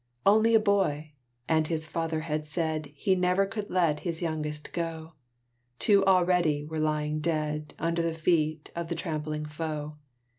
[0.25, 1.13] Only a boy!
[1.47, 5.13] and his father had said He never could let his youngest go:
[5.77, 9.97] Two already were lying dead Under the feet of the trampling foe.